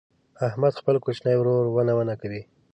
احمد 0.47 0.73
خپل 0.79 0.95
کوچنی 1.05 1.35
ورور 1.37 1.65
ونه 1.69 1.93
ونه 1.97 2.15
کوي. 2.21 2.41